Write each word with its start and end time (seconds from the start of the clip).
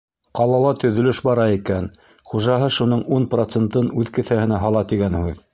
Ҡалала 0.37 0.69
төҙөлөш 0.83 1.19
бара 1.27 1.45
икән, 1.57 1.91
хужаһы 2.33 2.71
шуның 2.79 3.05
ун 3.19 3.31
процентын 3.37 3.95
үҙ 4.05 4.13
кеҫәһенә 4.19 4.65
һала 4.69 4.87
тигән 4.95 5.25
һүҙ. 5.25 5.49